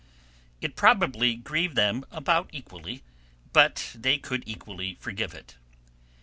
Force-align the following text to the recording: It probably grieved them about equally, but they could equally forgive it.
It 0.61 0.75
probably 0.75 1.35
grieved 1.35 1.75
them 1.75 2.03
about 2.09 2.49
equally, 2.51 3.03
but 3.53 3.91
they 3.93 4.17
could 4.17 4.41
equally 4.47 4.95
forgive 4.95 5.35
it. 5.35 5.57